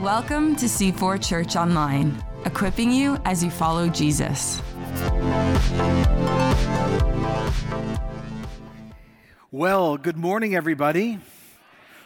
[0.00, 4.62] Welcome to C4 Church Online, equipping you as you follow Jesus.
[9.50, 11.18] Well, good morning, everybody.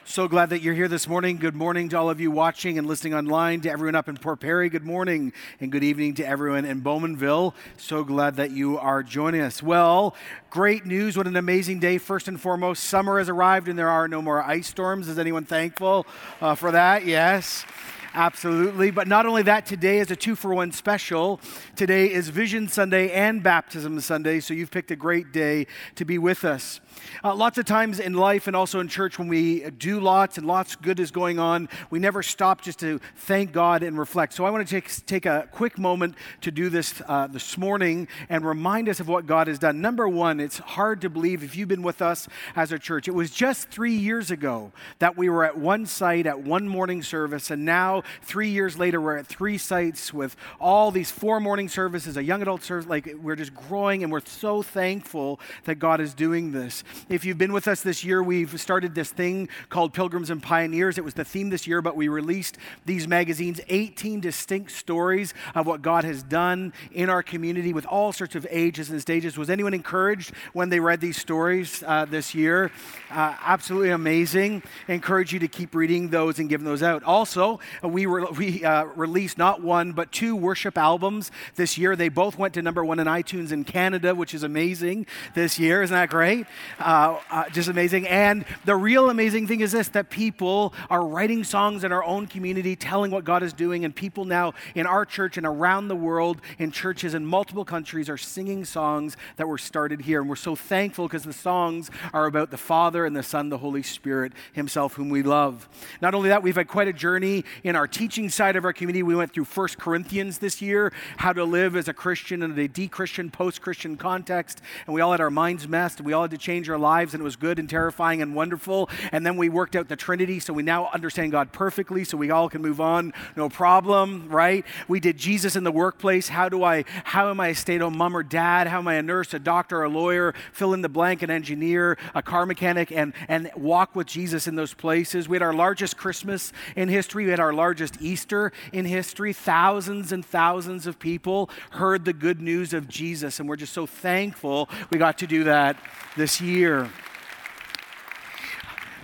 [0.09, 1.37] So glad that you're here this morning.
[1.37, 4.39] Good morning to all of you watching and listening online, to everyone up in Port
[4.39, 4.69] Perry.
[4.69, 7.55] Good morning and good evening to everyone in Bowmanville.
[7.77, 9.65] So glad that you are joining us.
[9.65, 10.15] Well,
[10.49, 11.17] great news.
[11.17, 11.99] What an amazing day.
[11.99, 15.09] First and foremost, summer has arrived and there are no more ice storms.
[15.09, 16.07] Is anyone thankful
[16.41, 17.05] uh, for that?
[17.05, 17.67] Yes.
[18.15, 18.91] Absolutely.
[18.91, 21.39] But not only that, today is a two for one special.
[21.75, 25.67] Today is Vision Sunday and Baptism Sunday, so you've picked a great day
[25.97, 26.81] to be with us.
[27.25, 30.47] Uh, lots of times in life and also in church, when we do lots and
[30.47, 34.33] lots good is going on, we never stop just to thank God and reflect.
[34.33, 38.09] So I want to take, take a quick moment to do this uh, this morning
[38.29, 39.81] and remind us of what God has done.
[39.81, 43.09] Number one, it's hard to believe if you've been with us as a church.
[43.09, 47.03] It was just three years ago that we were at one site at one morning
[47.03, 51.69] service, and now three years later, we're at three sites with all these four morning
[51.69, 52.89] services, a young adult service.
[52.89, 56.85] Like we're just growing, and we're so thankful that God is doing this.
[57.09, 60.99] If you've been with us this year, we've started this thing called Pilgrims and Pioneers.
[60.99, 65.67] It was the theme this year, but we released these magazines 18 distinct stories of
[65.67, 69.37] what God has done in our community with all sorts of ages and stages.
[69.37, 72.71] Was anyone encouraged when they read these stories uh, this year?
[73.11, 74.63] Uh, absolutely amazing.
[74.89, 77.03] I encourage you to keep reading those and giving those out.
[77.05, 81.97] Also, we, re- we uh, released not one, but two worship albums this year.
[81.97, 85.83] They both went to number one in iTunes in Canada, which is amazing this year.
[85.83, 86.47] Isn't that great?
[86.79, 88.07] Uh, uh, just amazing.
[88.07, 92.27] And the real amazing thing is this that people are writing songs in our own
[92.27, 95.97] community, telling what God is doing, and people now in our church and around the
[95.97, 100.21] world in churches in multiple countries are singing songs that were started here.
[100.21, 103.59] And we're so thankful because the songs are about the Father and the Son, the
[103.59, 105.69] Holy Spirit Himself, whom we love.
[106.03, 109.03] Not only that, we've had quite a journey in our teaching side of our community.
[109.03, 112.69] We went through First Corinthians this year, how to live as a Christian in a
[112.69, 114.61] de Christian, post Christian context.
[114.87, 116.03] And we all had our minds messed.
[116.03, 118.89] We all had to change our lives and it was good and terrifying and wonderful.
[119.13, 122.31] And then we worked out the Trinity, so we now understand God perfectly, so we
[122.31, 124.65] all can move on, no problem, right?
[124.89, 126.29] We did Jesus in the workplace.
[126.29, 128.67] How do I, how am I a stay-at-home mom or dad?
[128.67, 131.99] How am I a nurse, a doctor, a lawyer, fill in the blank, an engineer,
[132.15, 135.29] a car mechanic, and, and walk with Jesus in those places?
[135.29, 137.25] We had our largest Christmas in history.
[137.25, 139.33] We had our largest Easter in history.
[139.33, 143.87] Thousands and thousands of people heard the good news of Jesus, and we're just so
[143.87, 145.77] thankful we got to do that
[146.17, 146.46] this year.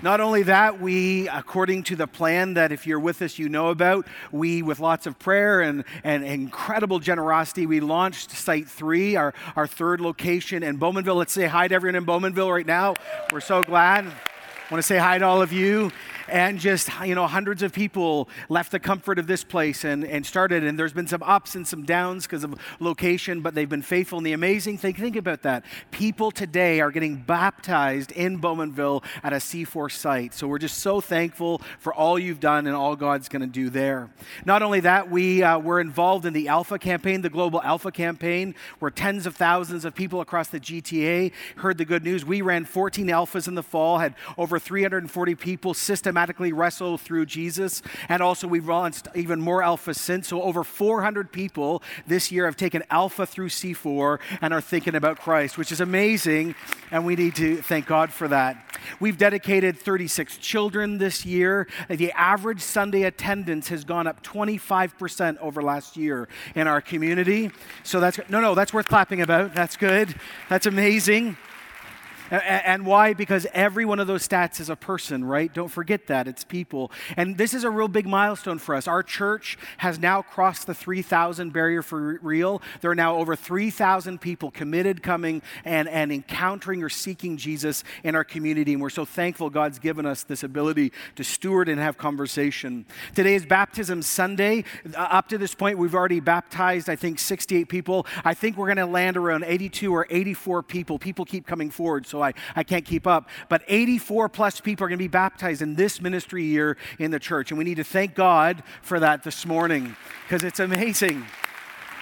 [0.03, 3.69] Not only that, we, according to the plan that if you're with us, you know
[3.69, 9.35] about, we, with lots of prayer and, and incredible generosity, we launched Site 3, our,
[9.55, 11.17] our third location in Bowmanville.
[11.17, 12.95] Let's say hi to everyone in Bowmanville right now.
[13.33, 14.07] We're so glad.
[14.07, 15.93] I want to say hi to all of you
[16.33, 20.25] and just, you know, hundreds of people left the comfort of this place and, and
[20.25, 20.65] started.
[20.65, 24.19] And there's been some ups and some downs because of location, but they've been faithful.
[24.19, 25.63] And the amazing thing, think about that.
[25.91, 30.33] People today are getting baptized in Bowmanville at a C4 site.
[30.33, 33.69] So we're just so thankful for all you've done and all God's going to do
[33.69, 34.09] there.
[34.47, 38.55] Not only that, we uh, were involved in the Alpha campaign, the global Alpha campaign,
[38.79, 42.25] where tens of thousands of people across the GTA heard the good news.
[42.25, 47.27] We ran 14 Alphas in the fall, had over 340 people systematically systematically wrestle through
[47.27, 47.83] Jesus.
[48.09, 50.29] And also, we've launched even more Alpha since.
[50.29, 55.19] So, over 400 people this year have taken Alpha through C4 and are thinking about
[55.19, 56.55] Christ, which is amazing.
[56.93, 58.57] And we need to thank God for that.
[59.01, 61.67] We've dedicated 36 children this year.
[61.89, 67.51] The average Sunday attendance has gone up 25% over last year in our community.
[67.83, 69.55] So, that's no, no, that's worth clapping about.
[69.55, 70.15] That's good.
[70.49, 71.37] That's amazing.
[72.33, 73.13] And why?
[73.13, 75.53] Because every one of those stats is a person, right?
[75.53, 76.27] Don't forget that.
[76.27, 76.91] It's people.
[77.15, 78.89] And this is a real big milestone for us.
[78.89, 82.63] Our church has now crossed the 3,000 barrier for real.
[82.81, 88.15] There are now over 3,000 people committed, coming and, and encountering or seeking Jesus in
[88.15, 88.73] our community.
[88.73, 92.87] And we're so thankful God's given us this ability to steward and have conversation.
[93.15, 94.65] Today is Baptism Sunday.
[94.97, 98.07] Uh, up to this point, we've already baptized, I think, 68 people.
[98.25, 100.99] I think we're going to land around 82 or 84 people.
[100.99, 102.07] People keep coming forward.
[102.07, 103.29] So I, I can't keep up.
[103.49, 107.21] But 84 plus people are going to be baptized in this ministry year in the
[107.21, 107.51] church.
[107.51, 111.27] And we need to thank God for that this morning because it's amazing.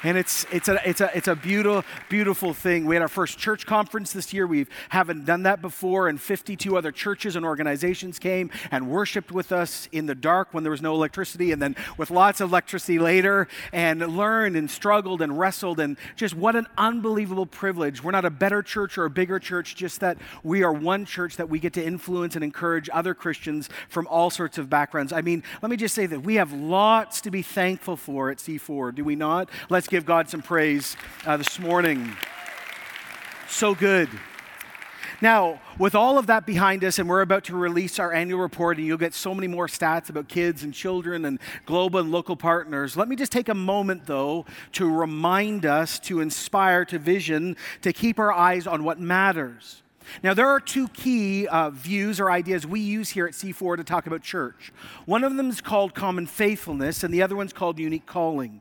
[0.02, 2.86] And it's, it's, a, it's, a, it's a beautiful, beautiful thing.
[2.86, 4.46] We had our first church conference this year.
[4.46, 9.52] We haven't done that before, and 52 other churches and organizations came and worshiped with
[9.52, 12.98] us in the dark when there was no electricity, and then with lots of electricity
[12.98, 15.78] later, and learned and struggled and wrestled.
[15.80, 18.02] And just what an unbelievable privilege.
[18.02, 21.36] We're not a better church or a bigger church, just that we are one church
[21.36, 25.12] that we get to influence and encourage other Christians from all sorts of backgrounds.
[25.12, 28.38] I mean, let me just say that we have lots to be thankful for at
[28.38, 29.50] C4, do we not?
[29.68, 30.96] Let's give God some praise
[31.26, 32.12] uh, this morning.
[33.48, 34.08] So good.
[35.20, 38.78] Now, with all of that behind us, and we're about to release our annual report,
[38.78, 42.36] and you'll get so many more stats about kids and children and global and local
[42.36, 42.96] partners.
[42.96, 47.92] Let me just take a moment, though, to remind us, to inspire, to vision, to
[47.92, 49.82] keep our eyes on what matters.
[50.22, 53.84] Now, there are two key uh, views or ideas we use here at C4 to
[53.84, 54.72] talk about church.
[55.04, 58.60] One of them is called common faithfulness, and the other one's called unique calling.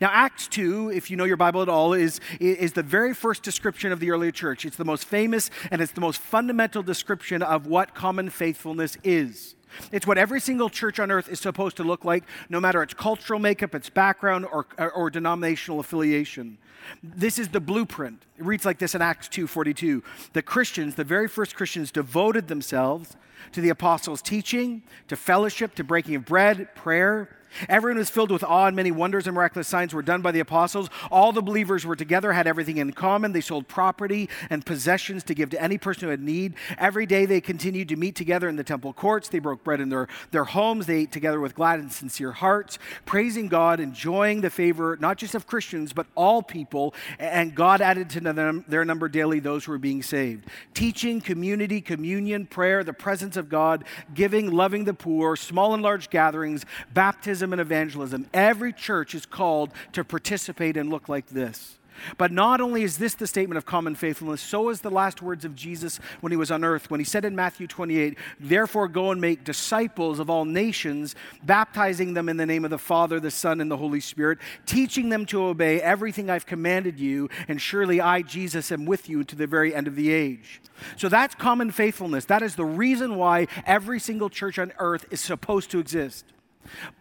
[0.00, 3.42] Now, Acts 2, if you know your Bible at all, is, is the very first
[3.42, 4.64] description of the early church.
[4.64, 9.54] It's the most famous and it's the most fundamental description of what common faithfulness is.
[9.92, 12.94] It's what every single church on earth is supposed to look like, no matter its
[12.94, 16.58] cultural makeup, its background, or, or denominational affiliation.
[17.02, 18.24] This is the blueprint.
[18.38, 20.02] It reads like this in Acts 2:42.
[20.32, 23.16] The Christians, the very first Christians, devoted themselves
[23.52, 27.28] to the apostles' teaching, to fellowship, to breaking of bread, prayer,
[27.68, 30.40] Everyone was filled with awe, and many wonders and miraculous signs were done by the
[30.40, 30.90] apostles.
[31.10, 33.32] All the believers were together, had everything in common.
[33.32, 36.54] They sold property and possessions to give to any person who had need.
[36.76, 39.28] Every day they continued to meet together in the temple courts.
[39.28, 40.86] They broke bread in their, their homes.
[40.86, 45.34] They ate together with glad and sincere hearts, praising God, enjoying the favor not just
[45.34, 46.94] of Christians, but all people.
[47.18, 50.46] And God added to them, their number daily those who were being saved.
[50.74, 56.10] Teaching, community, communion, prayer, the presence of God, giving, loving the poor, small and large
[56.10, 58.26] gatherings, baptism and evangelism.
[58.34, 61.78] Every church is called to participate and look like this.
[62.16, 65.44] But not only is this the statement of common faithfulness, so is the last words
[65.44, 69.10] of Jesus when he was on earth, when he said in Matthew 28, Therefore go
[69.10, 73.30] and make disciples of all nations, baptizing them in the name of the Father, the
[73.30, 78.00] Son, and the Holy Spirit, teaching them to obey everything I've commanded you, and surely
[78.00, 80.60] I, Jesus, am with you to the very end of the age.
[80.96, 82.24] So that's common faithfulness.
[82.26, 86.24] That is the reason why every single church on earth is supposed to exist.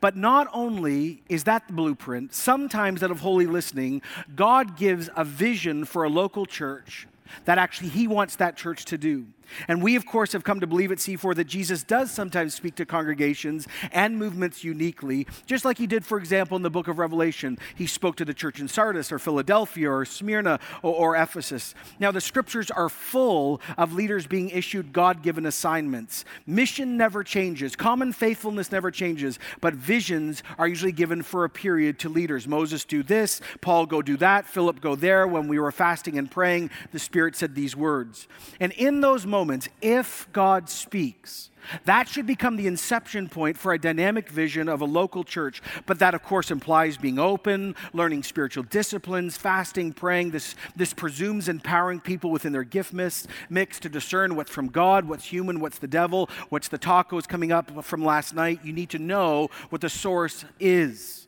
[0.02, 4.02] But not only is that the blueprint, sometimes out of holy listening,
[4.36, 7.08] God gives a vision for a local church
[7.46, 9.28] that actually He wants that church to do.
[9.68, 12.76] And we, of course, have come to believe at C4 that Jesus does sometimes speak
[12.76, 17.00] to congregations and movements uniquely, just like he did, for example, in the book of
[17.00, 17.58] Revelation.
[17.76, 21.74] He spoke to the church in Sardis or Philadelphia or Smyrna or, or Ephesus.
[22.00, 26.26] Now, the scriptures are full of leaders being issued God given assignments.
[26.46, 32.00] Mission never changes, common faithfulness never changes, but visions are usually given for a period
[32.00, 32.48] to leaders.
[32.48, 35.28] Moses, do this, Paul, go do that, Philip, go there.
[35.28, 38.28] When we were fasting and praying, the Spirit said these words.
[38.60, 41.52] And in those moments, moments, if God speaks,
[41.86, 45.62] that should become the inception point for a dynamic vision of a local church.
[45.86, 50.32] But that, of course, implies being open, learning spiritual disciplines, fasting, praying.
[50.32, 55.06] This, this presumes empowering people within their gift mix, mix to discern what's from God,
[55.06, 58.62] what's human, what's the devil, what's the tacos coming up from last night.
[58.64, 61.28] You need to know what the source is.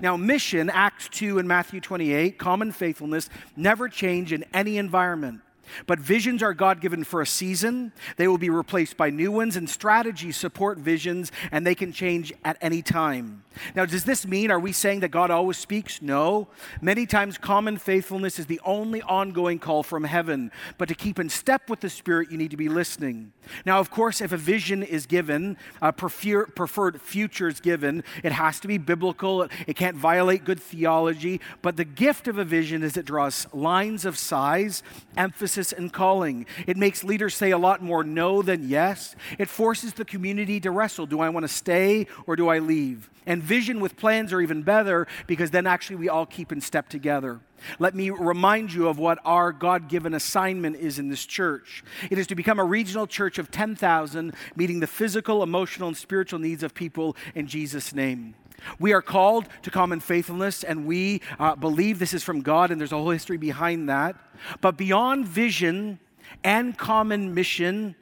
[0.00, 5.42] Now, mission, Acts 2 and Matthew 28, common faithfulness, never change in any environment.
[5.86, 7.92] But visions are God given for a season.
[8.16, 12.32] They will be replaced by new ones, and strategies support visions, and they can change
[12.44, 13.44] at any time.
[13.74, 16.00] Now, does this mean, are we saying that God always speaks?
[16.00, 16.48] No.
[16.80, 20.50] Many times, common faithfulness is the only ongoing call from heaven.
[20.78, 23.32] But to keep in step with the Spirit, you need to be listening.
[23.66, 28.32] Now, of course, if a vision is given, a prefer- preferred future is given, it
[28.32, 29.48] has to be biblical.
[29.66, 31.40] It can't violate good theology.
[31.60, 34.82] But the gift of a vision is it draws lines of size,
[35.16, 36.46] emphasis, and calling.
[36.66, 39.14] It makes leaders say a lot more no than yes.
[39.38, 43.10] It forces the community to wrestle do I want to stay or do I leave?
[43.26, 46.88] And vision with plans are even better because then actually we all keep in step
[46.88, 47.40] together.
[47.78, 51.84] Let me remind you of what our God given assignment is in this church.
[52.10, 56.38] It is to become a regional church of 10,000, meeting the physical, emotional, and spiritual
[56.38, 58.34] needs of people in Jesus' name.
[58.78, 62.80] We are called to common faithfulness, and we uh, believe this is from God, and
[62.80, 64.16] there's a whole history behind that.
[64.60, 65.98] But beyond vision
[66.44, 67.96] and common mission,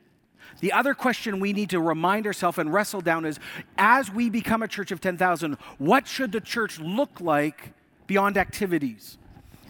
[0.61, 3.39] the other question we need to remind ourselves and wrestle down is
[3.77, 7.73] as we become a church of 10,000, what should the church look like
[8.07, 9.19] beyond activities?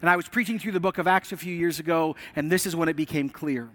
[0.00, 2.66] And I was preaching through the book of Acts a few years ago, and this
[2.66, 3.68] is when it became clear.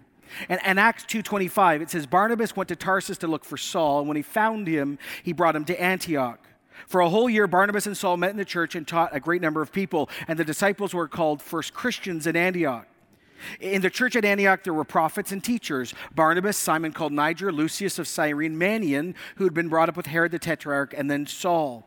[0.48, 4.08] And, and Acts 2.25, it says, Barnabas went to Tarsus to look for Saul, and
[4.08, 6.40] when he found him, he brought him to Antioch.
[6.86, 9.42] For a whole year, Barnabas and Saul met in the church and taught a great
[9.42, 12.86] number of people, and the disciples were called first Christians in Antioch.
[13.60, 17.98] In the church at Antioch, there were prophets and teachers Barnabas, Simon called Niger, Lucius
[17.98, 21.86] of Cyrene, Manaen, who had been brought up with Herod the Tetrarch, and then Saul.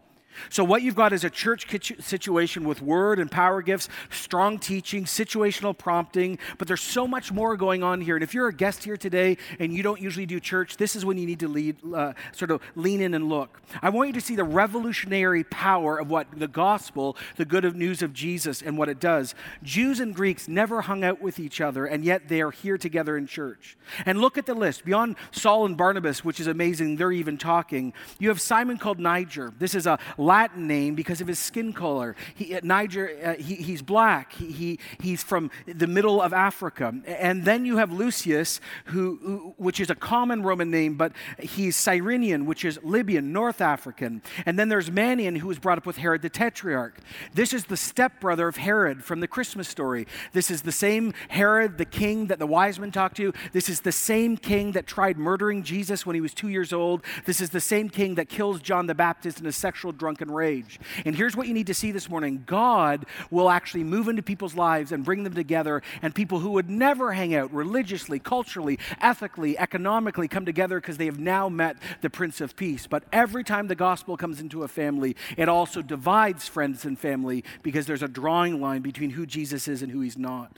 [0.50, 1.68] So, what you've got is a church
[2.00, 7.56] situation with word and power gifts, strong teaching, situational prompting, but there's so much more
[7.56, 8.16] going on here.
[8.16, 11.06] And if you're a guest here today and you don't usually do church, this is
[11.06, 13.62] when you need to lead, uh, sort of lean in and look.
[13.82, 18.02] I want you to see the revolutionary power of what the gospel, the good news
[18.02, 19.36] of Jesus, and what it does.
[19.64, 23.18] Jews and Greeks never hung out with each other, and yet they are here together
[23.18, 23.78] in church.
[24.06, 24.86] And look at the list.
[24.86, 29.54] Beyond Saul and Barnabas, which is amazing, they're even talking, you have Simon called Niger.
[29.58, 32.16] This is a Latin name because of his skin color.
[32.36, 34.34] He, Niger, uh, he, he's black.
[34.34, 36.94] He, he, he's from the middle of Africa.
[37.08, 42.46] And then you have Lucius, who, which is a common Roman name, but he's Cyrenian,
[42.46, 44.22] which is Libyan, North African.
[44.46, 47.00] And then there's Manaen, who was brought up with Herod the Tetrarch.
[47.34, 50.08] This is the stepbrother of Herod from the Christmas story.
[50.34, 53.34] This is the same Herod, the king that the wise men talked to.
[53.54, 57.02] This is the same king that tried murdering Jesus when he was two years old.
[57.26, 60.34] This is the same king that kills John the Baptist in a sexual drunk drunken
[60.34, 60.80] rage.
[61.06, 64.56] And here's what you need to see this morning God will actually move into people's
[64.56, 69.58] lives and bring them together, and people who would never hang out religiously, culturally, ethically,
[69.58, 72.88] economically come together because they have now met the Prince of Peace.
[72.88, 77.44] But every time the gospel comes into a family, it also divides friends and family
[77.62, 80.58] because there's a drawing line between who Jesus is and who he's not.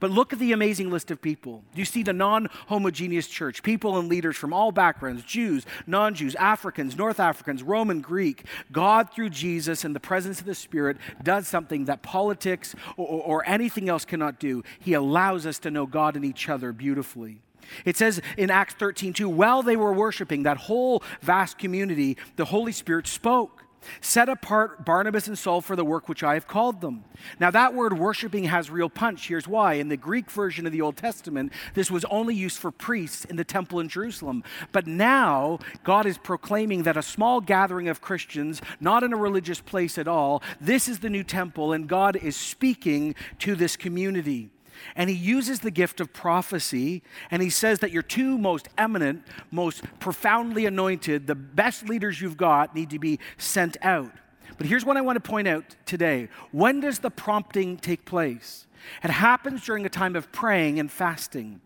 [0.00, 1.62] But look at the amazing list of people.
[1.74, 6.34] You see the non homogeneous church, people and leaders from all backgrounds Jews, non Jews,
[6.36, 8.44] Africans, North Africans, Roman, Greek.
[8.72, 13.48] God, through Jesus and the presence of the Spirit, does something that politics or, or
[13.48, 14.62] anything else cannot do.
[14.78, 17.40] He allows us to know God and each other beautifully.
[17.84, 22.44] It says in Acts 13, 2, while they were worshiping, that whole vast community, the
[22.44, 23.63] Holy Spirit spoke.
[24.00, 27.04] Set apart Barnabas and Saul for the work which I have called them.
[27.38, 29.28] Now, that word worshiping has real punch.
[29.28, 29.74] Here's why.
[29.74, 33.36] In the Greek version of the Old Testament, this was only used for priests in
[33.36, 34.44] the temple in Jerusalem.
[34.72, 39.60] But now, God is proclaiming that a small gathering of Christians, not in a religious
[39.60, 44.50] place at all, this is the new temple, and God is speaking to this community.
[44.96, 49.24] And he uses the gift of prophecy, and he says that your two most eminent,
[49.50, 54.12] most profoundly anointed, the best leaders you've got need to be sent out.
[54.56, 56.28] But here's what I want to point out today.
[56.52, 58.66] When does the prompting take place?
[59.02, 61.60] It happens during a time of praying and fasting.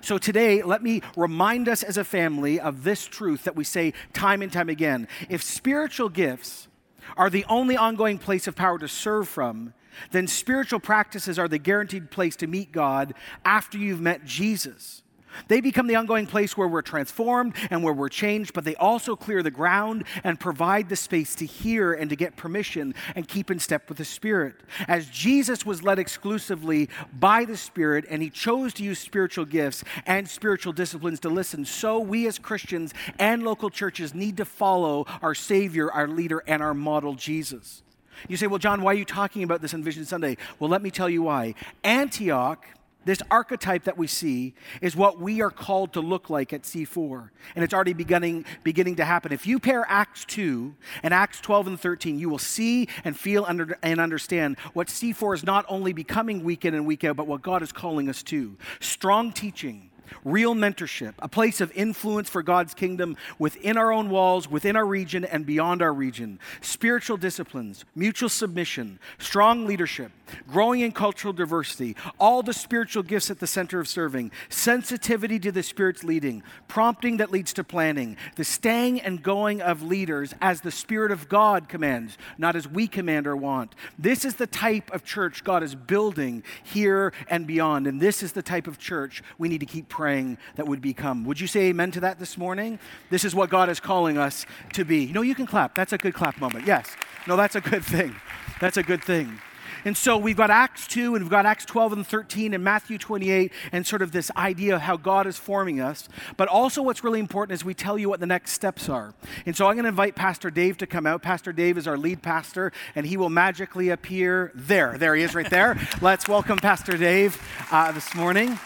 [0.00, 3.94] So today, let me remind us as a family of this truth that we say
[4.12, 5.08] time and time again.
[5.28, 6.68] If spiritual gifts
[7.16, 9.72] are the only ongoing place of power to serve from,
[10.10, 13.14] then spiritual practices are the guaranteed place to meet God
[13.44, 15.02] after you've met Jesus.
[15.46, 19.14] They become the ongoing place where we're transformed and where we're changed, but they also
[19.14, 23.50] clear the ground and provide the space to hear and to get permission and keep
[23.50, 24.56] in step with the Spirit.
[24.88, 29.84] As Jesus was led exclusively by the Spirit and he chose to use spiritual gifts
[30.06, 35.06] and spiritual disciplines to listen, so we as Christians and local churches need to follow
[35.22, 37.82] our Savior, our leader, and our model, Jesus.
[38.26, 40.36] You say, well, John, why are you talking about this on Vision Sunday?
[40.58, 41.54] Well, let me tell you why.
[41.84, 42.66] Antioch,
[43.04, 47.30] this archetype that we see, is what we are called to look like at C4.
[47.54, 49.32] And it's already beginning, beginning to happen.
[49.32, 53.44] If you pair Acts 2 and Acts 12 and 13, you will see and feel
[53.46, 57.26] under, and understand what C4 is not only becoming week in and week out, but
[57.26, 58.56] what God is calling us to.
[58.80, 59.87] Strong teaching
[60.24, 64.86] real mentorship, a place of influence for God's kingdom within our own walls, within our
[64.86, 70.12] region, and beyond our region, spiritual disciplines, mutual submission, strong leadership,
[70.48, 75.52] growing in cultural diversity, all the spiritual gifts at the center of serving, sensitivity to
[75.52, 80.60] the Spirit's leading, prompting that leads to planning, the staying and going of leaders as
[80.60, 83.74] the Spirit of God commands, not as we command or want.
[83.98, 88.32] This is the type of church God is building here and beyond, and this is
[88.32, 91.24] the type of church we need to keep praying that would become.
[91.24, 92.78] Would you say amen to that this morning?
[93.10, 94.98] This is what God is calling us to be.
[94.98, 95.74] You know, you can clap.
[95.74, 96.68] That's a good clap moment.
[96.68, 96.86] Yes.
[97.26, 98.14] No, that's a good thing.
[98.60, 99.40] That's a good thing.
[99.84, 102.96] And so we've got Acts 2 and we've got Acts 12 and 13 and Matthew
[102.96, 106.08] 28 and sort of this idea of how God is forming us.
[106.36, 109.14] But also, what's really important is we tell you what the next steps are.
[109.46, 111.22] And so I'm going to invite Pastor Dave to come out.
[111.22, 114.96] Pastor Dave is our lead pastor, and he will magically appear there.
[114.96, 115.76] There he is right there.
[116.00, 117.36] Let's welcome Pastor Dave
[117.72, 118.60] uh, this morning.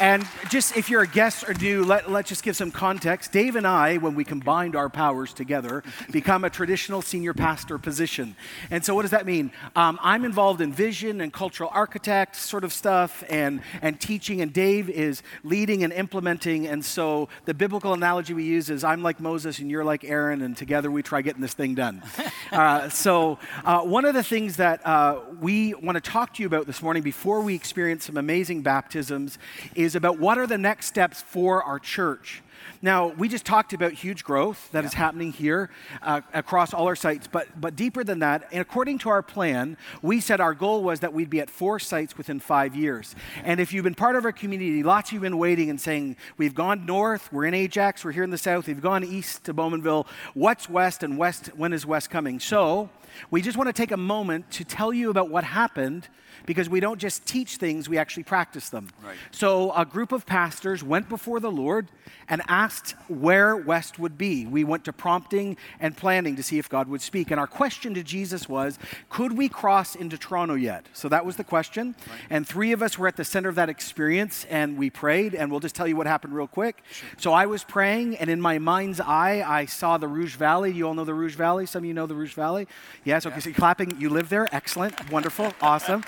[0.00, 3.30] And just if you're a guest or new, let, let's just give some context.
[3.30, 8.34] Dave and I, when we combined our powers together, become a traditional senior pastor position.
[8.70, 9.52] And so, what does that mean?
[9.76, 14.52] Um, I'm involved in vision and cultural architect sort of stuff and, and teaching, and
[14.52, 16.66] Dave is leading and implementing.
[16.66, 20.42] And so, the biblical analogy we use is I'm like Moses and you're like Aaron,
[20.42, 22.02] and together we try getting this thing done.
[22.52, 26.46] uh, so, uh, one of the things that uh, we want to talk to you
[26.46, 29.38] about this morning before we experience some amazing baptisms
[29.84, 32.42] is about what are the next steps for our church.
[32.80, 34.88] Now, we just talked about huge growth that yeah.
[34.88, 35.70] is happening here
[36.02, 39.76] uh, across all our sites, but, but deeper than that, and according to our plan,
[40.02, 43.14] we said our goal was that we'd be at four sites within five years.
[43.44, 45.80] And if you've been part of our community, lots of you have been waiting and
[45.80, 49.44] saying, We've gone north, we're in Ajax, we're here in the south, we've gone east
[49.44, 50.06] to Bowmanville.
[50.34, 52.40] What's west, and west, when is west coming?
[52.40, 52.90] So,
[53.30, 56.08] we just want to take a moment to tell you about what happened
[56.46, 58.88] because we don't just teach things, we actually practice them.
[59.04, 59.16] Right.
[59.30, 61.88] So a group of pastors went before the Lord
[62.28, 64.46] and asked where West would be.
[64.46, 67.30] We went to prompting and planning to see if God would speak.
[67.30, 68.78] And our question to Jesus was,
[69.08, 70.86] could we cross into Toronto yet?
[70.92, 71.94] So that was the question.
[72.08, 72.18] Right.
[72.30, 75.34] And three of us were at the center of that experience and we prayed.
[75.34, 76.82] And we'll just tell you what happened real quick.
[76.90, 77.08] Sure.
[77.18, 80.72] So I was praying, and in my mind's eye, I saw the Rouge Valley.
[80.72, 81.66] You all know the Rouge Valley?
[81.66, 82.66] Some of you know the Rouge Valley?
[83.04, 83.40] Yes, okay, yeah.
[83.40, 84.00] so clapping.
[84.00, 84.48] You live there?
[84.52, 86.04] Excellent, wonderful, awesome.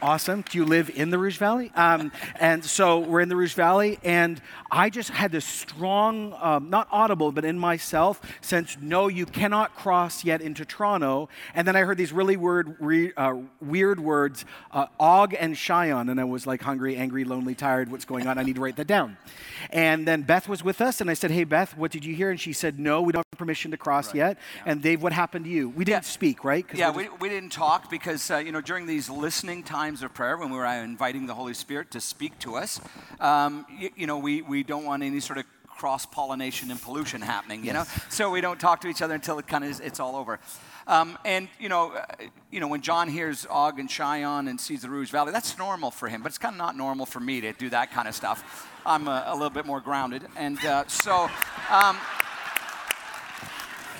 [0.00, 0.42] Awesome.
[0.42, 1.72] Do you live in the Rouge Valley?
[1.74, 6.70] Um, and so we're in the Rouge Valley, and I just had this strong, um,
[6.70, 11.28] not audible, but in myself sense, no, you cannot cross yet into Toronto.
[11.54, 16.08] And then I heard these really weird, re, uh, weird words, uh, Og and Sihon,
[16.08, 17.90] and I was like hungry, angry, lonely, tired.
[17.90, 18.38] What's going on?
[18.38, 19.16] I need to write that down.
[19.70, 22.30] And then Beth was with us, and I said, Hey, Beth, what did you hear?
[22.30, 24.16] And she said, No, we don't have permission to cross right.
[24.16, 24.38] yet.
[24.56, 24.72] Yeah.
[24.72, 25.70] And Dave, what happened to you?
[25.70, 26.10] We didn't yeah.
[26.10, 26.66] speak, right?
[26.74, 30.36] Yeah, we, we didn't talk because, uh, you know, during these listening times of prayer,
[30.36, 32.80] when we were uh, inviting the Holy Spirit to speak to us,
[33.20, 37.20] um, you, you know, we, we don't want any sort of cross pollination and pollution
[37.20, 37.74] happening, you yes.
[37.74, 38.02] know?
[38.08, 40.40] So we don't talk to each other until it kind of it's all over.
[40.86, 42.04] Um, and you know, uh,
[42.50, 45.90] you know, when John hears Og and Sihon and sees the Rouge Valley, that's normal
[45.90, 48.14] for him, but it's kind of not normal for me to do that kind of
[48.14, 48.70] stuff.
[48.86, 51.28] I'm a, a little bit more grounded, and uh, so.
[51.70, 51.98] Um,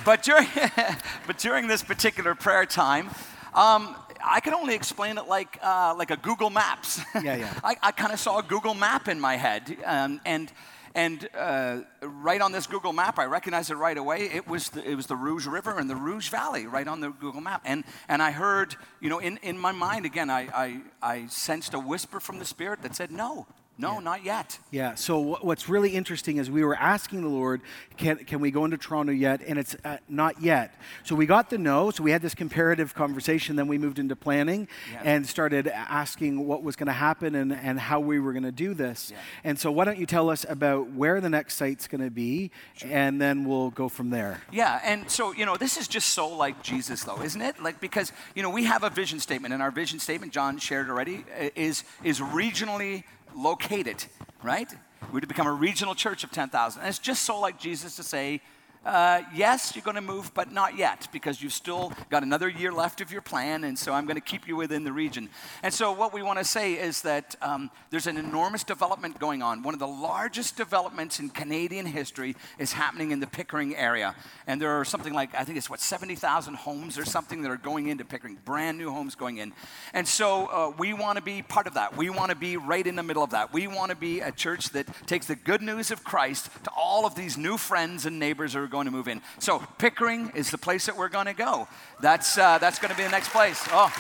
[0.07, 0.47] but during,
[1.27, 3.09] but during this particular prayer time,
[3.53, 7.01] um, I can only explain it like, uh, like a Google Maps.
[7.23, 7.53] Yeah, yeah.
[7.65, 10.53] I, I kind of saw a Google map in my head, um, and
[10.95, 14.31] and uh, right on this Google map, I recognized it right away.
[14.33, 17.11] It was the, it was the Rouge River and the Rouge Valley right on the
[17.11, 17.61] Google map.
[17.67, 21.75] And, and I heard, you know, in, in my mind, again, I, I, I sensed
[21.75, 23.47] a whisper from the Spirit that said, no,
[23.79, 24.01] no, yeah.
[24.01, 24.59] not yet.
[24.71, 24.95] Yeah.
[24.95, 27.61] So what's really interesting is we were asking the Lord,
[27.97, 29.43] can, can we go into Toronto yet?
[29.47, 30.75] And it's uh, not yet.
[31.05, 31.91] So we got the no.
[31.91, 33.57] So we had this comparative conversation.
[33.57, 35.03] Then we moved into planning yeah.
[35.05, 38.53] and started asking what was going to happen and, and how we were going to
[38.53, 39.11] do this.
[39.11, 39.19] Yeah.
[39.45, 42.51] And so why don't you tell us about where the next site's going to be,
[42.75, 42.91] sure.
[42.91, 44.41] and then we'll go from there.
[44.51, 44.81] Yeah.
[44.85, 47.63] And so you know, this is just so like Jesus, though, isn't it?
[47.63, 50.89] Like because you know we have a vision statement, and our vision statement, John shared
[50.89, 51.25] already,
[51.55, 53.05] is is regionally
[53.37, 54.05] located,
[54.43, 54.73] right?
[55.13, 56.81] We're to become a regional church of 10,000.
[56.81, 58.41] And it's just so like Jesus to say,
[58.87, 62.73] uh, yes, you're going to move, but not yet, because you've still got another year
[62.73, 65.29] left of your plan, and so I'm going to keep you within the region.
[65.65, 69.43] And so, what we want to say is that um, there's an enormous development going
[69.43, 69.65] on.
[69.65, 74.15] One of the largest developments in Canadian history is happening in the Pickering area.
[74.47, 77.57] And there are something like, I think it's what, 70,000 homes or something that are
[77.57, 79.53] going into Pickering, brand new homes going in.
[79.95, 81.97] And so, uh, we want to be part of that.
[81.97, 83.53] We want to be right in the middle of that.
[83.53, 87.05] We want to be a church that takes the good news of Christ to all
[87.05, 89.23] of these new friends and neighbors are going to move in.
[89.39, 91.67] So Pickering is the place that we're going to go.
[92.03, 93.59] That's, uh, that's going to be the next place.
[93.71, 93.91] Oh.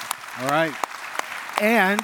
[0.42, 0.74] All right.
[1.62, 2.02] And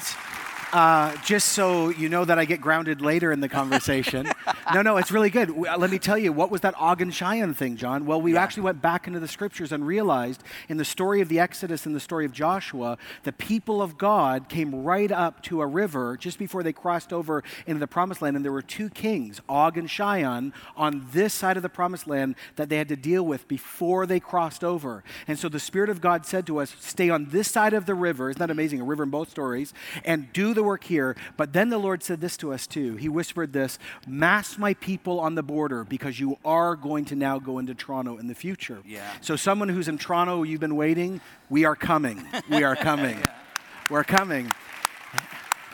[0.72, 4.26] uh, just so you know that I get grounded later in the conversation.
[4.74, 5.50] no, no, it's really good.
[5.50, 8.06] Let me tell you, what was that Og and Sihon thing, John?
[8.06, 8.42] Well, we yeah.
[8.42, 11.94] actually went back into the scriptures and realized in the story of the Exodus and
[11.94, 16.38] the story of Joshua, the people of God came right up to a river just
[16.38, 19.90] before they crossed over into the promised land, and there were two kings, Og and
[19.90, 24.06] Cheyenne, on this side of the promised land that they had to deal with before
[24.06, 25.04] they crossed over.
[25.28, 27.94] And so the Spirit of God said to us, Stay on this side of the
[27.94, 28.30] river.
[28.30, 28.80] Isn't that amazing?
[28.80, 31.16] A river in both stories, and do the the work here.
[31.36, 32.96] But then the Lord said this to us too.
[32.96, 37.38] He whispered this Mass my people on the border because you are going to now
[37.38, 38.78] go into Toronto in the future.
[38.86, 39.10] Yeah.
[39.20, 41.20] So, someone who's in Toronto, you've been waiting,
[41.50, 42.22] we are coming.
[42.48, 43.18] We are coming.
[43.18, 43.34] yeah.
[43.90, 44.50] We're coming.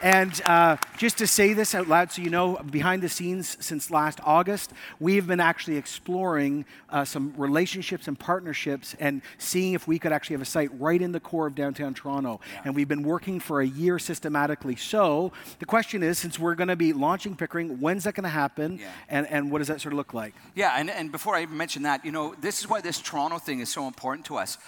[0.02, 3.90] And uh, just to say this out loud so you know, behind the scenes since
[3.90, 9.88] last August, we have been actually exploring uh, some relationships and partnerships and seeing if
[9.88, 12.40] we could actually have a site right in the core of downtown Toronto.
[12.52, 12.62] Yeah.
[12.64, 14.76] And we've been working for a year systematically.
[14.76, 18.30] So the question is since we're going to be launching Pickering, when's that going to
[18.30, 18.78] happen?
[18.78, 18.90] Yeah.
[19.08, 20.34] And, and what does that sort of look like?
[20.54, 23.38] Yeah, and, and before I even mention that, you know, this is why this Toronto
[23.38, 24.58] thing is so important to us.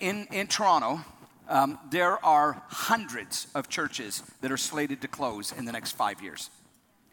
[0.00, 1.04] In, in Toronto,
[1.48, 6.22] um, there are hundreds of churches that are slated to close in the next five
[6.22, 6.50] years.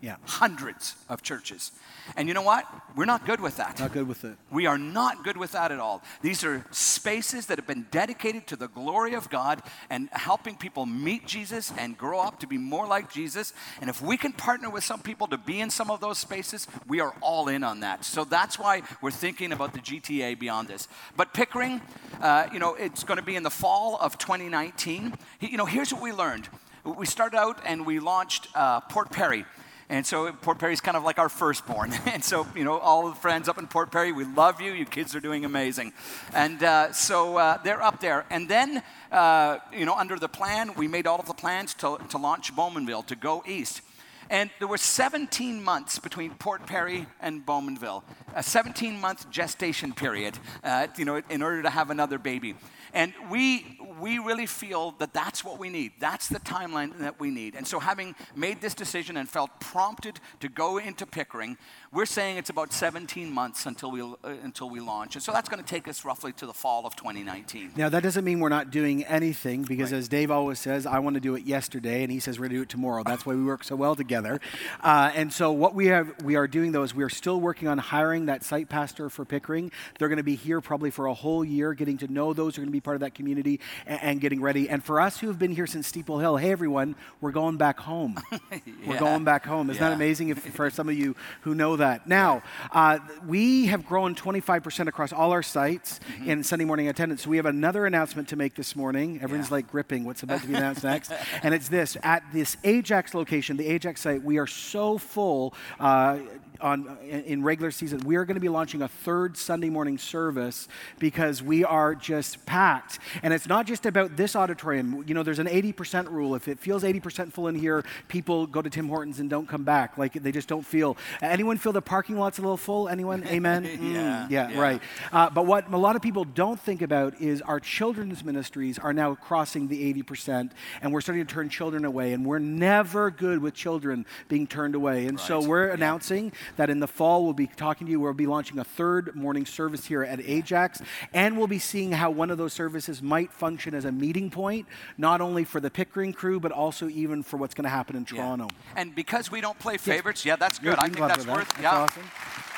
[0.06, 0.18] Yeah.
[0.26, 1.72] Hundreds of churches.
[2.16, 2.68] And you know what?
[2.96, 3.80] We're not good with that.
[3.80, 4.38] Not good with it.
[4.52, 6.04] We are not good with that at all.
[6.22, 10.86] These are spaces that have been dedicated to the glory of God and helping people
[10.86, 13.52] meet Jesus and grow up to be more like Jesus.
[13.82, 16.68] And if we can partner with some people to be in some of those spaces,
[16.88, 18.06] we are all in on that.
[18.06, 20.88] So that's why we're thinking about the GTA beyond this.
[21.18, 21.82] But Pickering,
[22.22, 25.16] uh, you know, it's going to be in the fall of 2019.
[25.40, 26.48] You know, here's what we learned.
[26.84, 29.46] We started out and we launched uh, Port Perry.
[29.88, 31.94] And so Port Perry is kind of like our firstborn.
[32.06, 34.72] and so, you know, all the friends up in Port Perry, we love you.
[34.72, 35.94] You kids are doing amazing.
[36.34, 38.26] And uh, so uh, they're up there.
[38.32, 42.00] And then, uh, you know, under the plan, we made all of the plans to,
[42.10, 43.82] to launch Bowmanville, to go east.
[44.30, 48.02] And there were 17 months between Port Perry and Bowmanville,
[48.34, 52.56] a 17 month gestation period, uh, you know, in order to have another baby.
[52.96, 55.92] And we, we really feel that that's what we need.
[56.00, 57.54] That's the timeline that we need.
[57.54, 61.58] And so, having made this decision and felt prompted to go into Pickering,
[61.92, 65.16] we're saying it's about 17 months until we, uh, until we launch.
[65.16, 67.74] And so, that's going to take us roughly to the fall of 2019.
[67.76, 69.98] Now, that doesn't mean we're not doing anything because, right.
[69.98, 72.52] as Dave always says, I want to do it yesterday, and he says we're going
[72.52, 73.04] to do it tomorrow.
[73.04, 74.40] That's why we work so well together.
[74.82, 77.68] Uh, and so, what we, have, we are doing, though, is we are still working
[77.68, 79.70] on hiring that site pastor for Pickering.
[80.00, 82.62] They're going to be here probably for a whole year, getting to know those who
[82.62, 84.70] are going to be part of that community and, and getting ready.
[84.70, 87.80] And for us who have been here since Steeple Hill, hey everyone, we're going back
[87.80, 88.18] home.
[88.32, 88.60] yeah.
[88.86, 89.70] We're going back home.
[89.70, 89.90] Isn't yeah.
[89.90, 92.08] that amazing if, for some of you who know that?
[92.08, 96.30] Now, uh, we have grown 25% across all our sites mm-hmm.
[96.30, 97.24] in Sunday morning attendance.
[97.24, 99.20] So we have another announcement to make this morning.
[99.22, 99.56] Everyone's yeah.
[99.56, 101.12] like gripping what's about to be announced next.
[101.42, 105.54] And it's this at this Ajax location, the Ajax site, we are so full.
[105.80, 106.20] Uh,
[106.62, 110.68] on in regular season, we are going to be launching a third Sunday morning service
[111.00, 113.00] because we are just packed.
[113.24, 115.04] And it's not just about this auditorium.
[115.08, 116.36] You know, there's an 80% rule.
[116.36, 119.64] If it feels 80% full in here, people go to Tim Hortons and don't come
[119.64, 119.98] back.
[119.98, 120.98] Like they just don't feel.
[121.22, 122.88] Anyone feel the parking lot's a little full?
[122.90, 123.26] Anyone?
[123.36, 123.64] Amen.
[123.64, 124.82] yeah, mm, yeah, yeah, right.
[125.12, 128.94] Uh, but what a lot of people don't think about is our children's ministries are
[128.94, 132.14] now crossing the 80%, and we're starting to turn children away.
[132.14, 135.08] And we're never good with children being turned away.
[135.08, 135.28] And right.
[135.28, 135.74] so we're yeah.
[135.74, 138.00] announcing that in the fall we'll be talking to you.
[138.00, 140.82] We'll be launching a third morning service here at Ajax,
[141.14, 144.68] and we'll be seeing how one of those services might function as a meeting point,
[144.98, 148.06] not only for the Pickering crew, but also even for what's going to happen in
[148.06, 148.48] Toronto.
[148.50, 148.82] Yeah.
[148.82, 150.78] And because we don't play favorites, yeah, that's good.
[150.78, 151.50] I think that's worth.
[151.56, 151.62] That.
[151.62, 151.72] yeah.
[151.72, 152.04] awesome.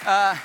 [0.06, 0.38] Uh,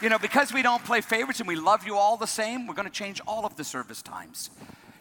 [0.00, 2.74] you know, because we don't play favorites and we love you all the same, we're
[2.74, 4.50] going to change all of the service times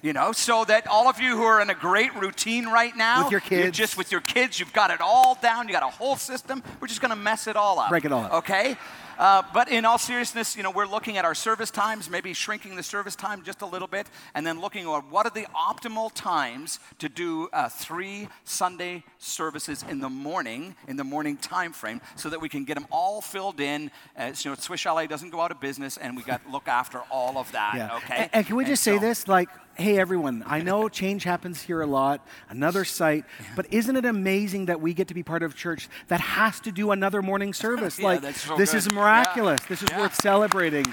[0.01, 3.23] you know, so that all of you who are in a great routine right now,
[3.23, 5.87] with your kids, just with your kids, you've got it all down, you got a
[5.87, 6.63] whole system.
[6.79, 7.89] We're just going to mess it all up.
[7.89, 8.33] Break it all up.
[8.33, 8.77] Okay?
[9.19, 12.75] Uh, but in all seriousness, you know, we're looking at our service times, maybe shrinking
[12.75, 16.11] the service time just a little bit, and then looking at what are the optimal
[16.15, 22.01] times to do uh, three Sunday services in the morning, in the morning time frame,
[22.15, 23.91] so that we can get them all filled in.
[24.17, 26.51] Uh, so, you know, Swiss Chalet doesn't go out of business, and we got to
[26.51, 27.73] look after all of that.
[27.75, 27.97] Yeah.
[27.97, 28.15] Okay.
[28.23, 29.49] And, and can we just and say so, this, like?
[29.75, 33.45] Hey, everyone, I know change happens here a lot, another site, yeah.
[33.55, 36.59] but isn't it amazing that we get to be part of a church that has
[36.61, 37.99] to do another morning service?
[37.99, 38.77] yeah, like, so this good.
[38.77, 39.59] is miraculous.
[39.63, 39.67] Yeah.
[39.69, 40.85] This is worth celebrating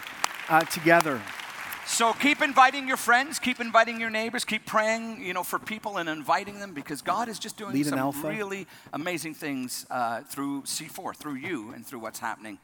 [0.49, 1.21] uh, together.
[1.89, 5.97] So keep inviting your friends, keep inviting your neighbors, keep praying, you know, for people
[5.97, 10.63] and inviting them because God is just doing Lead some really amazing things uh, through
[10.63, 12.59] C4, through you, and through what's happening.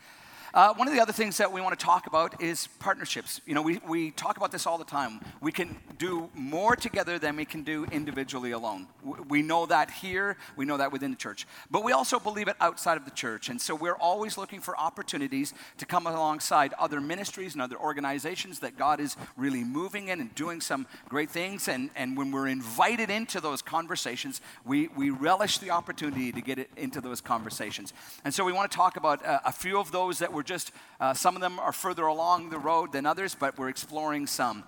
[0.55, 3.40] Uh, one of the other things that we want to talk about is partnerships.
[3.45, 5.21] You know, we, we talk about this all the time.
[5.40, 8.87] We can do more together than we can do individually alone.
[9.29, 11.45] We know that here, we know that within the church.
[11.73, 13.49] But we also believe it outside of the church.
[13.49, 18.61] And so we're always looking for opportunities to come alongside other ministries and other organizations
[18.61, 21.67] that God is really moving in and doing some great things.
[21.67, 26.71] And, and when we're invited into those conversations, we, we relish the opportunity to get
[26.77, 27.93] into those conversations.
[28.25, 30.72] And so we want to talk about uh, a few of those that we're just,
[31.00, 34.64] uh, some of them are further along the road than others, but we're exploring some.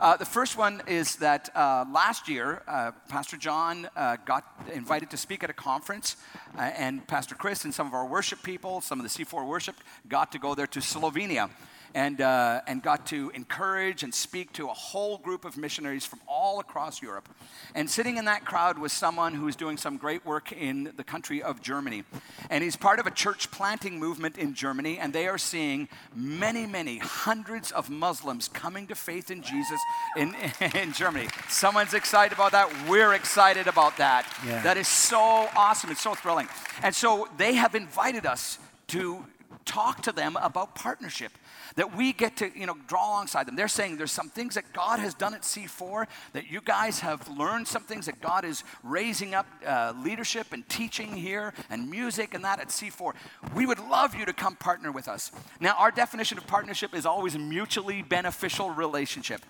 [0.00, 5.10] Uh, the first one is that uh, last year, uh, Pastor John uh, got invited
[5.10, 6.16] to speak at a conference,
[6.56, 9.76] and Pastor Chris and some of our worship people, some of the C4 worship,
[10.08, 11.50] got to go there to Slovenia.
[11.94, 16.20] And, uh, and got to encourage and speak to a whole group of missionaries from
[16.26, 17.28] all across Europe.
[17.74, 21.04] And sitting in that crowd was someone who was doing some great work in the
[21.04, 22.04] country of Germany.
[22.48, 26.66] And he's part of a church planting movement in Germany, and they are seeing many,
[26.66, 29.80] many hundreds of Muslims coming to faith in Jesus
[30.16, 30.34] in,
[30.74, 31.28] in Germany.
[31.48, 32.70] Someone's excited about that.
[32.88, 34.26] We're excited about that.
[34.46, 34.62] Yeah.
[34.62, 35.90] That is so awesome.
[35.90, 36.48] It's so thrilling.
[36.82, 39.24] And so they have invited us to
[39.70, 41.30] talk to them about partnership
[41.76, 43.54] that we get to you know draw alongside them.
[43.54, 47.26] They're saying there's some things that god has done at c4 that you guys have
[47.28, 52.34] learned some things that god is raising up uh, leadership and teaching here and music
[52.34, 53.14] and that at c4
[53.54, 55.30] we would love you to come partner with us.
[55.60, 59.42] Now our definition of partnership is always a mutually beneficial relationship.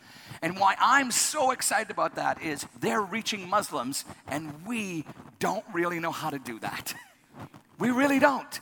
[0.42, 5.06] And why i'm so excited about that is they're reaching muslims and we
[5.38, 6.94] don't really know how to do that.
[7.78, 8.61] We really don't.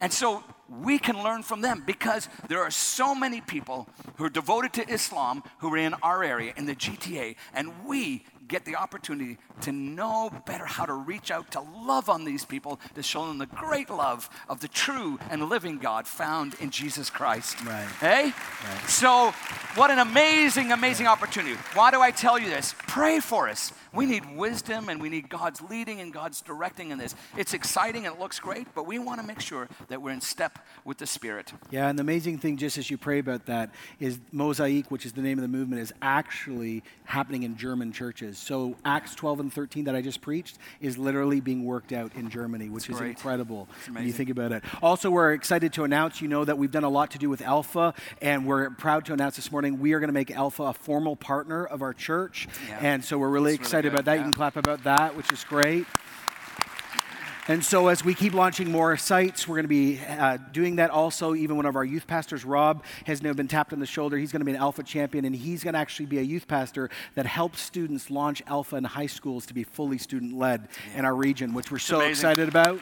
[0.00, 4.30] And so we can learn from them because there are so many people who are
[4.30, 8.76] devoted to Islam who are in our area, in the GTA, and we get the
[8.76, 13.26] opportunity to know better how to reach out to love on these people, to show
[13.26, 17.62] them the great love of the true and living God found in Jesus Christ.
[17.64, 17.86] Right.
[18.00, 18.24] Hey?
[18.24, 18.88] Right.
[18.88, 19.32] So,
[19.74, 21.56] what an amazing, amazing opportunity.
[21.74, 22.74] Why do I tell you this?
[22.86, 23.72] Pray for us.
[23.92, 27.14] We need wisdom and we need God's leading and God's directing in this.
[27.36, 30.20] It's exciting and it looks great, but we want to make sure that we're in
[30.20, 31.52] step with the Spirit.
[31.70, 35.12] Yeah, and the amazing thing, just as you pray about that, is Mosaic, which is
[35.12, 38.37] the name of the movement, is actually happening in German churches.
[38.38, 42.30] So Acts 12 and 13 that I just preached is literally being worked out in
[42.30, 43.10] Germany, which is great.
[43.10, 44.62] incredible when you think about it.
[44.82, 47.42] Also, we're excited to announce, you know, that we've done a lot to do with
[47.42, 50.72] Alpha, and we're proud to announce this morning we are going to make Alpha a
[50.72, 52.46] formal partner of our church.
[52.68, 52.78] Yeah.
[52.80, 54.18] And so we're really really excited good, about that.
[54.18, 55.86] You can clap about that, which is great.
[57.50, 60.90] And so, as we keep launching more sites, we're going to be uh, doing that
[60.90, 61.34] also.
[61.34, 64.18] Even one of our youth pastors, Rob, has now been tapped on the shoulder.
[64.18, 66.46] He's going to be an Alpha champion, and he's going to actually be a youth
[66.46, 71.06] pastor that helps students launch Alpha in high schools to be fully student led in
[71.06, 72.10] our region, which we're so amazing.
[72.10, 72.80] excited about.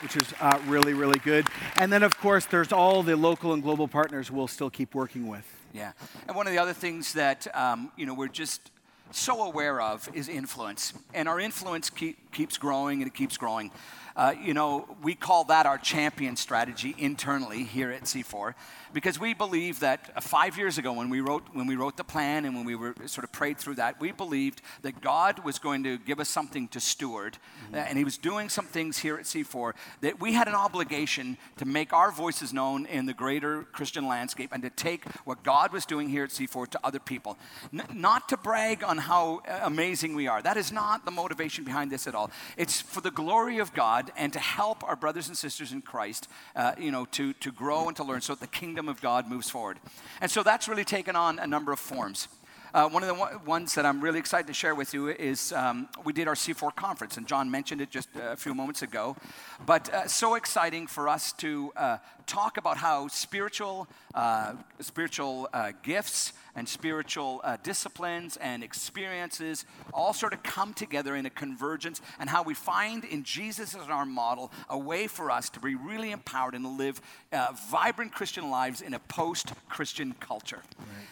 [0.00, 1.46] Which is uh, really, really good.
[1.76, 5.26] And then, of course, there's all the local and global partners we'll still keep working
[5.26, 5.46] with.
[5.74, 5.92] Yeah.
[6.26, 8.70] And one of the other things that, um, you know, we're just
[9.10, 10.92] so aware of is influence.
[11.14, 13.70] And our influence keep, keeps growing and it keeps growing.
[14.14, 18.54] Uh, you know, we call that our champion strategy internally here at C4
[18.94, 22.04] because we believe that uh, five years ago when we wrote when we wrote the
[22.04, 25.58] plan and when we were sort of prayed through that, we believed that God was
[25.58, 27.36] going to give us something to steward,
[27.74, 31.36] uh, and He was doing some things here at C4 that we had an obligation
[31.58, 35.74] to make our voices known in the greater Christian landscape and to take what God
[35.74, 37.36] was doing here at C4 to other people.
[37.74, 40.40] N- not to brag on how uh, amazing we are.
[40.40, 42.25] That is not the motivation behind this at all.
[42.56, 46.28] It's for the glory of God and to help our brothers and sisters in Christ,
[46.54, 49.28] uh, you know, to, to grow and to learn so that the kingdom of God
[49.28, 49.78] moves forward.
[50.20, 52.28] And so that's really taken on a number of forms.
[52.74, 55.50] Uh, one of the one- ones that I'm really excited to share with you is
[55.52, 59.16] um, we did our C4 conference, and John mentioned it just a few moments ago.
[59.64, 65.72] But uh, so exciting for us to uh, talk about how spiritual, uh, spiritual uh,
[65.82, 72.00] gifts and spiritual uh, disciplines and experiences all sort of come together in a convergence,
[72.18, 75.74] and how we find in Jesus as our model a way for us to be
[75.74, 77.00] really empowered and to live
[77.32, 80.62] uh, vibrant Christian lives in a post Christian culture.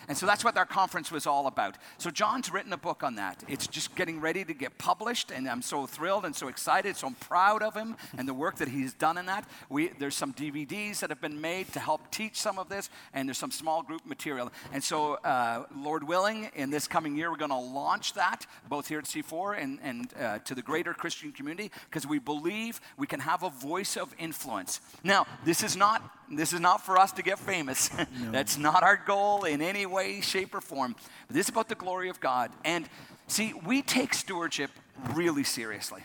[0.08, 1.76] And so that's what our conference was all about.
[1.98, 3.42] So John's written a book on that.
[3.48, 7.06] It's just getting ready to get published, and I'm so thrilled and so excited, so
[7.06, 9.46] I'm proud of him and the work that he's done in that.
[9.68, 13.28] We, there's some DVDs that have been made to help teach some of this, and
[13.28, 14.50] there's some small group material.
[14.72, 15.33] And so, uh,
[15.76, 19.62] Lord willing, in this coming year, we're going to launch that both here at C4
[19.62, 23.50] and, and uh, to the greater Christian community because we believe we can have a
[23.50, 24.80] voice of influence.
[25.02, 27.90] Now, this is not this is not for us to get famous.
[28.30, 30.96] That's not our goal in any way, shape, or form.
[31.26, 32.50] But this is about the glory of God.
[32.64, 32.88] And
[33.26, 34.70] see, we take stewardship
[35.12, 36.02] really seriously.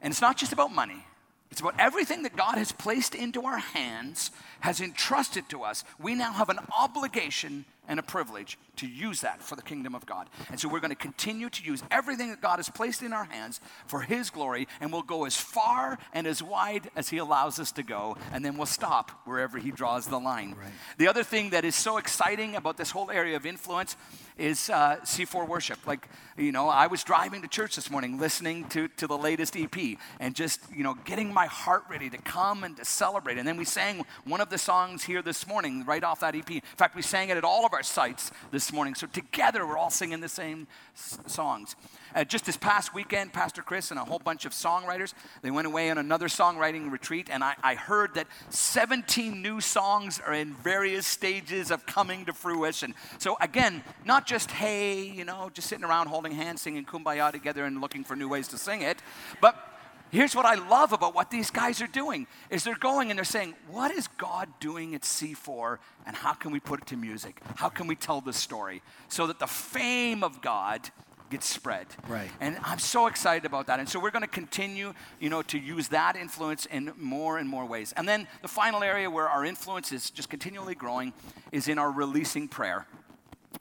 [0.00, 1.04] And it's not just about money.
[1.50, 5.84] It's about everything that God has placed into our hands, has entrusted to us.
[5.98, 10.06] We now have an obligation and a privilege to use that for the kingdom of
[10.06, 10.28] God.
[10.50, 13.24] And so we're going to continue to use everything that God has placed in our
[13.24, 17.58] hands for His glory, and we'll go as far and as wide as He allows
[17.58, 20.54] us to go, and then we'll stop wherever He draws the line.
[20.98, 23.96] The other thing that is so exciting about this whole area of influence
[24.36, 25.86] is uh, C4 worship.
[25.86, 29.56] Like, you know, I was driving to church this morning listening to, to the latest
[29.56, 33.38] EP and just, you know, getting my heart ready to come and to celebrate.
[33.38, 36.48] And then we sang one of the songs here this morning right off that EP.
[36.50, 38.96] In fact, we sang it at all of our our sites this morning.
[38.96, 41.76] So together, we're all singing the same s- songs.
[42.12, 45.68] Uh, just this past weekend, Pastor Chris and a whole bunch of songwriters, they went
[45.68, 50.54] away on another songwriting retreat, and I, I heard that 17 new songs are in
[50.54, 52.96] various stages of coming to fruition.
[53.18, 57.64] So again, not just, hey, you know, just sitting around holding hands, singing Kumbaya together
[57.64, 59.00] and looking for new ways to sing it,
[59.40, 59.77] but
[60.10, 63.24] here's what I love about what these guys are doing is they're going and they're
[63.24, 67.40] saying, what is God doing at C4 and how can we put it to music?
[67.56, 70.90] How can we tell the story so that the fame of God
[71.30, 71.86] gets spread.
[72.08, 72.30] Right.
[72.40, 73.80] And I'm so excited about that.
[73.80, 77.48] And so we're going to continue, you know, to use that influence in more and
[77.48, 77.92] more ways.
[77.96, 81.12] And then the final area where our influence is just continually growing
[81.52, 82.86] is in our releasing prayer.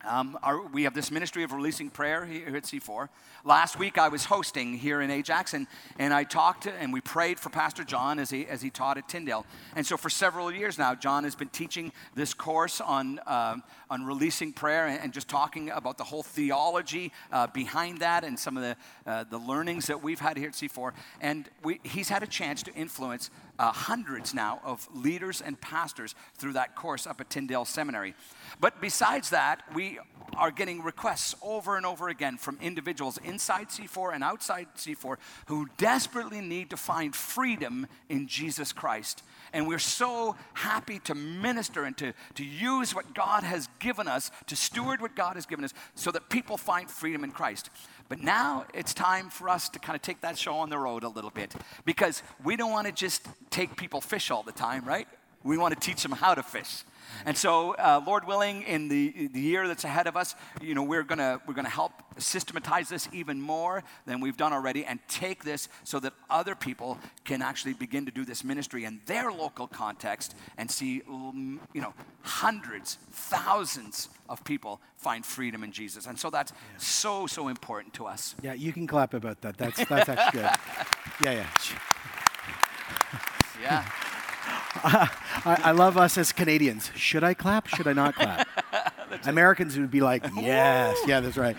[0.06, 3.08] Um, our, we have this ministry of releasing prayer here at C4.
[3.46, 5.66] Last week I was hosting here in Ajax, and,
[5.98, 9.08] and I talked and we prayed for Pastor John as he, as he taught at
[9.08, 9.46] Tyndale.
[9.76, 13.58] And so for several years now, John has been teaching this course on, uh,
[13.90, 18.38] on releasing prayer and, and, just talking about the whole theology uh, behind that and
[18.38, 18.76] some of the,
[19.10, 20.92] uh, the learnings that we've had here at C4.
[21.22, 26.16] And we, he's had a chance to influence uh, hundreds now of leaders and pastors
[26.36, 28.14] through that course up at Tyndale Seminary.
[28.60, 30.00] But besides that, we
[30.36, 35.18] are getting requests over and over again from individuals inside C4 and outside C4
[35.48, 39.24] who desperately need to find freedom in Jesus Christ.
[39.58, 44.30] And we're so happy to minister and to, to use what God has given us,
[44.46, 47.72] to steward what God has given us, so that people find freedom in Christ.
[48.08, 51.04] But now it's time for us to kind of take that show on the road
[51.04, 54.86] a little bit because we don't want to just take people fish all the time,
[54.86, 55.08] right?
[55.48, 56.84] We want to teach them how to fish.
[57.26, 60.84] And so, uh, Lord willing, in the, the year that's ahead of us, you know,
[60.84, 65.44] we're gonna we're gonna help systematize this even more than we've done already, and take
[65.44, 69.68] this so that other people can actually begin to do this ministry in their local
[69.68, 76.08] context and see, mm, you know, hundreds, thousands of people find freedom in Jesus.
[76.08, 76.78] And so that's yeah.
[76.78, 78.36] so so important to us.
[78.42, 79.58] Yeah, you can clap about that.
[79.58, 80.52] That's that's actually good.
[81.20, 81.48] Yeah, yeah.
[83.60, 83.90] Yeah.
[84.84, 85.10] I,
[85.64, 86.92] I, love us as Canadians.
[86.96, 87.68] Should I clap?
[87.68, 88.48] Should I not clap?
[89.26, 91.56] Americans would be like, yes, yeah, that's right.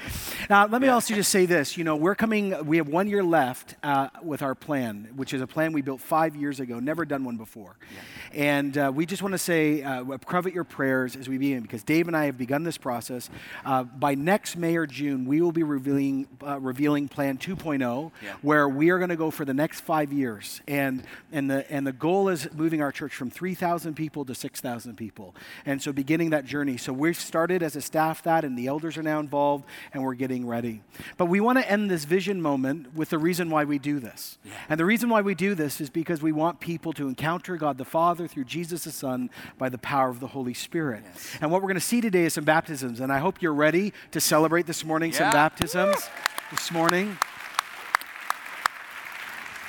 [0.48, 0.94] Now, let me yeah.
[0.94, 1.76] also just say this.
[1.76, 5.40] You know, we're coming, we have one year left uh, with our plan, which is
[5.40, 7.76] a plan we built five years ago, never done one before.
[7.80, 8.00] Yeah.
[8.34, 11.82] And uh, we just want to say, uh, covet your prayers as we begin, because
[11.82, 13.30] Dave and I have begun this process.
[13.64, 18.34] Uh, by next May or June, we will be revealing, uh, revealing Plan 2.0, yeah.
[18.42, 20.60] where we are going to go for the next five years.
[20.68, 24.96] And, and, the, and the goal is moving our church from 3,000 people to 6,000
[24.96, 25.34] people.
[25.64, 26.76] And so beginning that journey.
[26.76, 30.14] So we've started as a staff that, and the elders are now involved, and we're
[30.14, 30.82] getting ready.
[31.16, 34.38] But we want to end this vision moment with the reason why we do this.
[34.44, 34.54] Yeah.
[34.68, 37.78] And the reason why we do this is because we want people to encounter God
[37.78, 41.04] the Father through Jesus the Son by the power of the Holy Spirit.
[41.04, 41.38] Yes.
[41.40, 42.98] And what we're going to see today is some baptisms.
[42.98, 45.18] And I hope you're ready to celebrate this morning yeah.
[45.18, 46.56] some baptisms Woo!
[46.56, 47.16] this morning.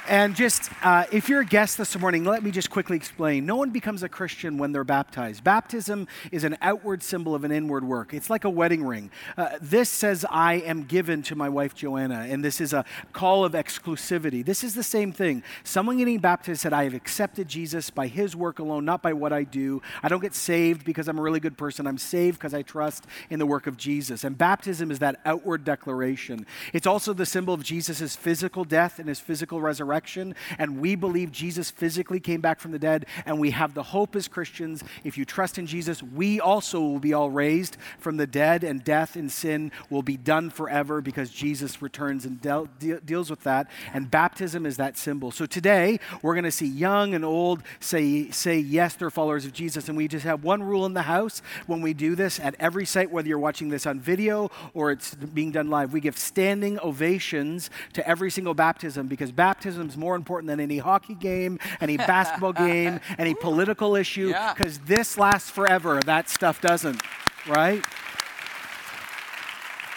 [0.09, 3.45] And just, uh, if you're a guest this morning, let me just quickly explain.
[3.45, 5.43] No one becomes a Christian when they're baptized.
[5.43, 8.11] Baptism is an outward symbol of an inward work.
[8.11, 9.11] It's like a wedding ring.
[9.37, 13.45] Uh, this says, I am given to my wife Joanna, and this is a call
[13.45, 14.43] of exclusivity.
[14.43, 15.43] This is the same thing.
[15.63, 19.31] Someone getting baptized said, I have accepted Jesus by his work alone, not by what
[19.31, 19.79] I do.
[20.01, 21.85] I don't get saved because I'm a really good person.
[21.85, 24.23] I'm saved because I trust in the work of Jesus.
[24.23, 26.47] And baptism is that outward declaration.
[26.73, 30.95] It's also the symbol of Jesus' physical death and his physical resurrection resurrection, and we
[30.95, 34.83] believe Jesus physically came back from the dead, and we have the hope as Christians.
[35.03, 38.83] If you trust in Jesus, we also will be all raised from the dead, and
[38.83, 43.43] death and sin will be done forever because Jesus returns and de- de- deals with
[43.43, 43.69] that.
[43.93, 45.31] And baptism is that symbol.
[45.31, 49.51] So today, we're going to see young and old say, say yes, they're followers of
[49.53, 49.89] Jesus.
[49.89, 52.85] And we just have one rule in the house when we do this at every
[52.85, 55.91] site, whether you're watching this on video or it's being done live.
[55.91, 60.77] We give standing ovations to every single baptism because baptism is more important than any
[60.77, 64.83] hockey game, any basketball game, any political issue, because yeah.
[64.85, 65.99] this lasts forever.
[66.05, 67.01] That stuff doesn't,
[67.47, 67.83] right?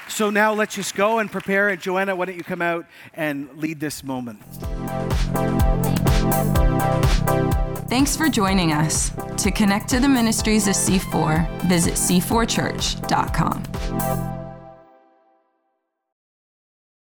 [0.08, 1.70] So now let's just go and prepare.
[1.70, 4.42] And Joanna, why don't you come out and lead this moment?
[7.88, 9.10] Thanks for joining us.
[9.38, 14.41] To connect to the ministries of C4, visit c4church.com.